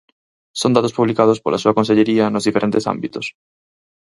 [0.61, 3.25] Son datos publicados pola súa consellería nos diferentes ámbitos.